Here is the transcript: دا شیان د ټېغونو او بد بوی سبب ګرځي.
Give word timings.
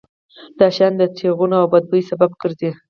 دا 0.57 0.67
شیان 0.75 0.93
د 0.97 1.03
ټېغونو 1.15 1.55
او 1.61 1.67
بد 1.73 1.83
بوی 1.89 2.01
سبب 2.09 2.31
ګرځي. 2.41 2.69